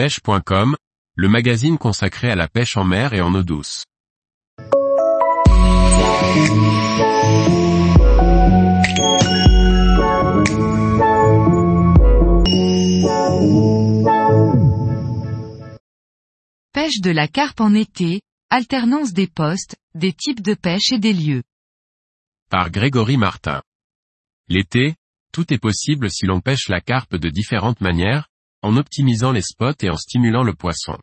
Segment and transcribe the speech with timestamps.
[0.00, 0.76] pêche.com,
[1.14, 3.84] le magazine consacré à la pêche en mer et en eau douce.
[16.72, 21.12] Pêche de la carpe en été, alternance des postes, des types de pêche et des
[21.12, 21.42] lieux.
[22.48, 23.60] Par Grégory Martin.
[24.48, 24.94] L'été,
[25.30, 28.29] tout est possible si l'on pêche la carpe de différentes manières,
[28.62, 30.98] en optimisant les spots et en stimulant le poisson.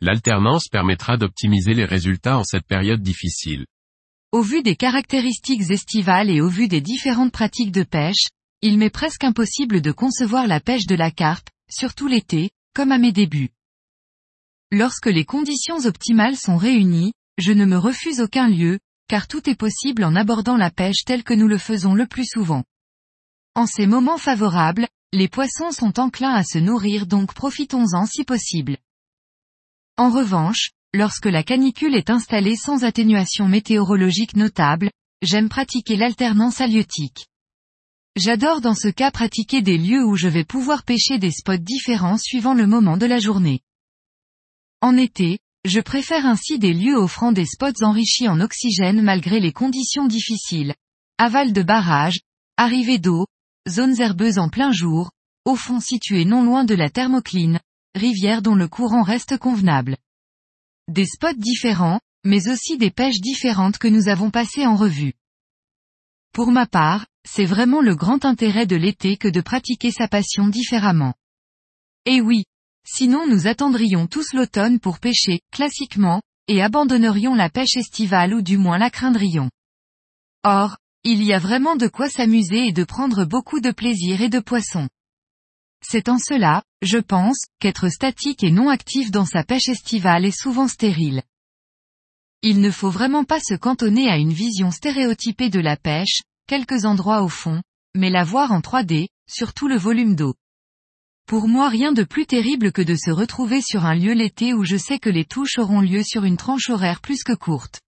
[0.00, 3.66] L'alternance permettra d'optimiser les résultats en cette période difficile.
[4.32, 8.26] Au vu des caractéristiques estivales et au vu des différentes pratiques de pêche,
[8.62, 12.98] il m'est presque impossible de concevoir la pêche de la carpe, surtout l'été, comme à
[12.98, 13.50] mes débuts.
[14.72, 19.54] Lorsque les conditions optimales sont réunies, je ne me refuse aucun lieu, car tout est
[19.54, 22.64] possible en abordant la pêche telle que nous le faisons le plus souvent.
[23.54, 28.78] En ces moments favorables, les poissons sont enclins à se nourrir donc profitons-en si possible.
[29.96, 34.90] En revanche, lorsque la canicule est installée sans atténuation météorologique notable,
[35.22, 37.28] j'aime pratiquer l'alternance halieutique.
[38.16, 42.18] J'adore dans ce cas pratiquer des lieux où je vais pouvoir pêcher des spots différents
[42.18, 43.60] suivant le moment de la journée.
[44.80, 49.52] En été, je préfère ainsi des lieux offrant des spots enrichis en oxygène malgré les
[49.52, 50.74] conditions difficiles.
[51.18, 52.20] Aval de barrage,
[52.56, 53.26] arrivée d'eau,
[53.68, 55.10] zones herbeuses en plein jour,
[55.44, 57.60] au fond situé non loin de la thermocline,
[57.94, 59.96] rivière dont le courant reste convenable.
[60.88, 65.14] Des spots différents, mais aussi des pêches différentes que nous avons passées en revue.
[66.32, 70.48] Pour ma part, c'est vraiment le grand intérêt de l'été que de pratiquer sa passion
[70.48, 71.14] différemment.
[72.06, 72.44] Et oui,
[72.86, 78.58] sinon nous attendrions tous l'automne pour pêcher, classiquement, et abandonnerions la pêche estivale ou du
[78.58, 79.50] moins la craindrions.
[80.44, 84.28] Or, il y a vraiment de quoi s'amuser et de prendre beaucoup de plaisir et
[84.28, 84.88] de poissons.
[85.86, 90.36] C'est en cela, je pense, qu'être statique et non actif dans sa pêche estivale est
[90.36, 91.22] souvent stérile.
[92.42, 96.84] Il ne faut vraiment pas se cantonner à une vision stéréotypée de la pêche, quelques
[96.84, 97.62] endroits au fond,
[97.94, 100.34] mais la voir en 3D, sur tout le volume d'eau.
[101.26, 104.64] Pour moi rien de plus terrible que de se retrouver sur un lieu l'été où
[104.64, 107.80] je sais que les touches auront lieu sur une tranche horaire plus que courte.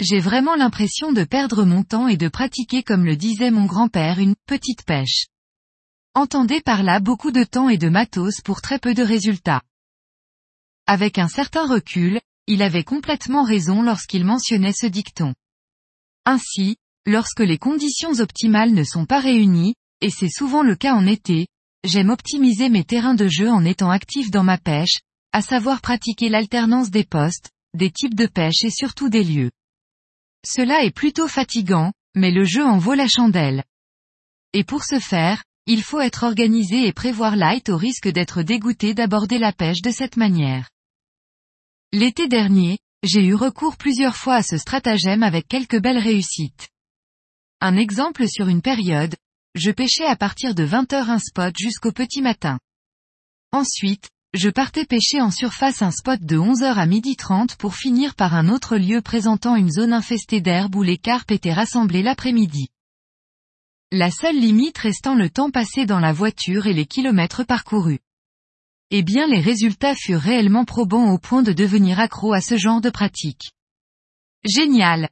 [0.00, 4.18] J'ai vraiment l'impression de perdre mon temps et de pratiquer comme le disait mon grand-père
[4.18, 5.26] une petite pêche.
[6.14, 9.62] Entendez par là beaucoup de temps et de matos pour très peu de résultats.
[10.86, 15.34] Avec un certain recul, il avait complètement raison lorsqu'il mentionnait ce dicton.
[16.26, 21.06] Ainsi, lorsque les conditions optimales ne sont pas réunies, et c'est souvent le cas en
[21.06, 21.46] été,
[21.82, 25.00] j'aime optimiser mes terrains de jeu en étant actif dans ma pêche,
[25.32, 29.50] à savoir pratiquer l'alternance des postes, des types de pêche et surtout des lieux.
[30.44, 33.64] Cela est plutôt fatigant, mais le jeu en vaut la chandelle.
[34.52, 38.94] Et pour ce faire, il faut être organisé et prévoir light au risque d'être dégoûté
[38.94, 40.68] d'aborder la pêche de cette manière.
[41.92, 46.68] L'été dernier, j'ai eu recours plusieurs fois à ce stratagème avec quelques belles réussites.
[47.60, 49.14] Un exemple sur une période,
[49.54, 52.58] je pêchais à partir de 20 heures un spot jusqu'au petit matin.
[53.52, 58.34] Ensuite, je partais pêcher en surface un spot de 11h à 12h30 pour finir par
[58.34, 62.68] un autre lieu présentant une zone infestée d'herbe où les carpes étaient rassemblées l'après-midi.
[63.94, 67.98] La seule limite restant le temps passé dans la voiture et les kilomètres parcourus.
[68.90, 72.80] Eh bien les résultats furent réellement probants au point de devenir accro à ce genre
[72.80, 73.52] de pratique.
[74.44, 75.10] Génial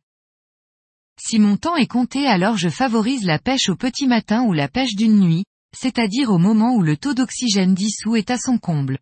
[1.20, 4.66] Si mon temps est compté alors je favorise la pêche au petit matin ou la
[4.66, 5.44] pêche d'une nuit,
[5.76, 8.98] c'est-à-dire au moment où le taux d'oxygène dissous est à son comble.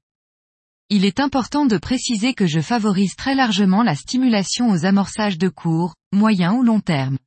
[0.90, 5.48] Il est important de préciser que je favorise très largement la stimulation aux amorçages de
[5.48, 7.18] court, moyen ou long terme.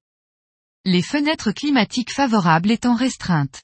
[0.83, 3.61] Les fenêtres climatiques favorables étant restreintes.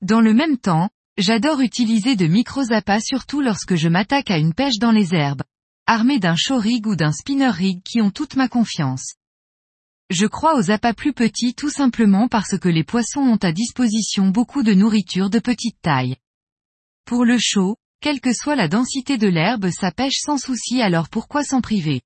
[0.00, 0.88] Dans le même temps,
[1.18, 5.42] j'adore utiliser de micro-appâts surtout lorsque je m'attaque à une pêche dans les herbes,
[5.86, 9.16] armé d'un show rig ou d'un spinner rig qui ont toute ma confiance.
[10.08, 14.28] Je crois aux appâts plus petits tout simplement parce que les poissons ont à disposition
[14.28, 16.16] beaucoup de nourriture de petite taille.
[17.04, 21.10] Pour le chaud, quelle que soit la densité de l'herbe ça pêche sans souci alors
[21.10, 22.00] pourquoi s'en priver?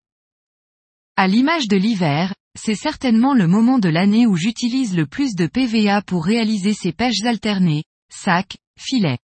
[1.14, 5.46] À l'image de l'hiver, c'est certainement le moment de l'année où j'utilise le plus de
[5.46, 9.18] PVA pour réaliser ces pêches alternées, sacs, filets.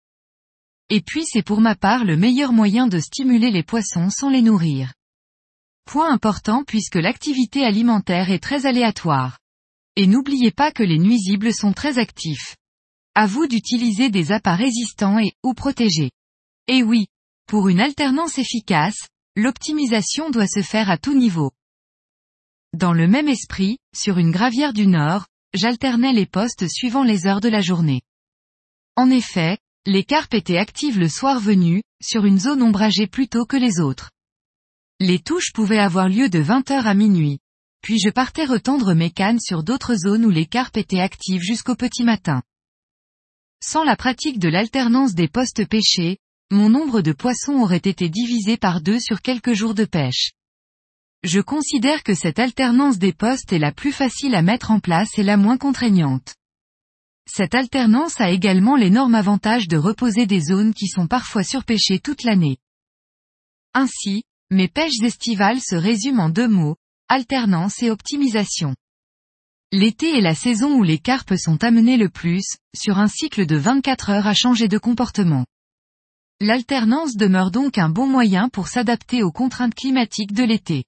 [0.91, 4.43] Et puis c'est pour ma part le meilleur moyen de stimuler les poissons sans les
[4.43, 4.93] nourrir.
[5.87, 9.39] Point important puisque l'activité alimentaire est très aléatoire.
[9.97, 12.57] Et n'oubliez pas que les nuisibles sont très actifs.
[13.15, 16.11] À vous d'utiliser des appâts résistants et, ou protégés.
[16.67, 17.07] Et oui,
[17.47, 21.51] pour une alternance efficace, l'optimisation doit se faire à tout niveau.
[22.75, 27.41] Dans le même esprit, sur une gravière du Nord, j'alternais les postes suivant les heures
[27.41, 28.01] de la journée.
[28.97, 33.47] En effet, Les carpes étaient actives le soir venu, sur une zone ombragée plus tôt
[33.47, 34.11] que les autres.
[35.01, 37.41] Les touches pouvaient avoir lieu de 20h à minuit.
[37.83, 41.75] Puis je partais retendre mes cannes sur d'autres zones où les carpes étaient actives jusqu'au
[41.75, 42.43] petit matin.
[43.61, 46.19] Sans la pratique de l'alternance des postes pêchés,
[46.53, 50.31] mon nombre de poissons aurait été divisé par deux sur quelques jours de pêche.
[51.25, 55.19] Je considère que cette alternance des postes est la plus facile à mettre en place
[55.19, 56.35] et la moins contraignante.
[57.31, 62.25] Cette alternance a également l'énorme avantage de reposer des zones qui sont parfois surpêchées toute
[62.25, 62.57] l'année.
[63.73, 66.75] Ainsi, mes pêches estivales se résument en deux mots,
[67.09, 68.75] alternance et optimisation.
[69.71, 73.57] L'été est la saison où les carpes sont amenées le plus, sur un cycle de
[73.57, 75.47] 24 heures à changer de comportement.
[76.41, 80.85] L'alternance demeure donc un bon moyen pour s'adapter aux contraintes climatiques de l'été.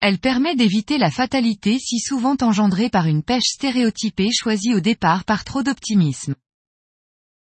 [0.00, 5.24] Elle permet d'éviter la fatalité si souvent engendrée par une pêche stéréotypée choisie au départ
[5.24, 6.36] par trop d'optimisme.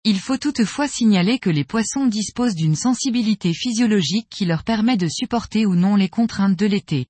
[0.03, 5.07] Il faut toutefois signaler que les poissons disposent d'une sensibilité physiologique qui leur permet de
[5.07, 7.05] supporter ou non les contraintes de l'été.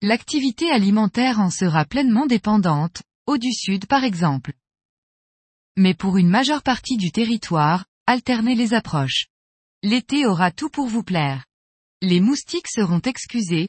[0.00, 4.54] L'activité alimentaire en sera pleinement dépendante, au du sud par exemple.
[5.76, 9.26] Mais pour une majeure partie du territoire, alternez les approches.
[9.82, 11.44] L'été aura tout pour vous plaire.
[12.00, 13.68] Les moustiques seront excusés,